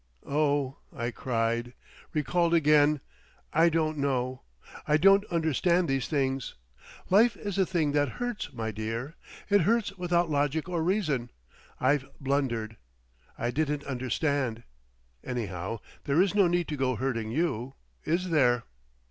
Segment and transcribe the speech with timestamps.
[0.25, 1.73] "Oh!" I cried,
[2.11, 3.01] recalled again;
[3.53, 4.41] "I don't know.
[4.87, 6.55] I don't understand these things.
[7.11, 9.15] Life is a thing that hurts, my dear!
[9.47, 11.29] It hurts without logic or reason.
[11.79, 12.77] I've blundered!
[13.37, 14.63] I didn't understand.
[15.23, 18.63] Anyhow—there is no need to go hurting you, is there?"